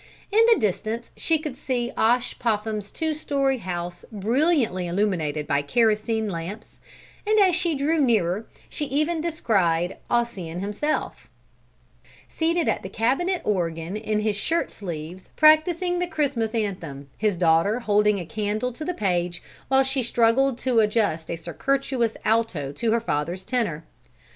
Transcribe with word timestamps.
In 0.31 0.41
the 0.51 0.57
distance 0.59 1.11
she 1.15 1.37
could 1.37 1.55
see 1.55 1.91
Osh 1.95 2.39
Popham's 2.39 2.89
two 2.89 3.13
story 3.13 3.59
house 3.59 4.03
brilliantly 4.11 4.87
illuminated 4.87 5.45
by 5.45 5.61
kerosene 5.61 6.27
lamps, 6.27 6.79
and 7.23 7.37
as 7.39 7.53
she 7.55 7.75
drew 7.75 7.99
nearer 8.01 8.47
she 8.67 8.85
even 8.85 9.21
descried 9.21 9.97
Ossian 10.09 10.59
himself, 10.59 11.29
seated 12.27 12.67
at 12.67 12.81
the 12.81 12.89
cabinet 12.89 13.43
organ 13.45 13.95
in 13.95 14.21
his 14.21 14.35
shirt 14.35 14.71
sleeves, 14.71 15.29
practicing 15.35 15.99
the 15.99 16.07
Christmas 16.07 16.55
anthem, 16.55 17.07
his 17.15 17.37
daughter 17.37 17.81
holding 17.81 18.19
a 18.19 18.25
candle 18.25 18.71
to 18.71 18.83
the 18.83 18.95
page 18.95 19.43
while 19.67 19.83
she 19.83 20.01
struggled 20.01 20.57
to 20.57 20.79
adjust 20.79 21.29
a 21.29 21.35
circuitous 21.35 22.17
alto 22.25 22.71
to 22.71 22.91
her 22.91 23.01
father's 23.01 23.45
tenor. 23.45 23.83